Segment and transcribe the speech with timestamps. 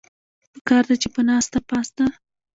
[0.53, 2.05] پکار ده چې پۀ ناسته پاسته